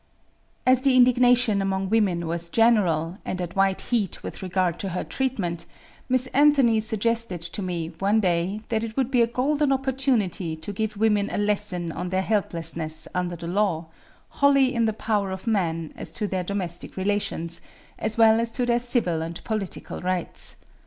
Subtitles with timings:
[0.65, 5.03] As the indignation among women was general and at white heat with regard to her
[5.03, 5.67] treatment,
[6.09, 10.73] Miss Anthony suggested to me, one day, that it would be a golden opportunity to
[10.73, 13.89] give women a lesson on their helplessness under the law
[14.29, 17.61] wholly in the power of man as to their domestic relations,
[17.99, 20.57] as well as to their civil and political rights.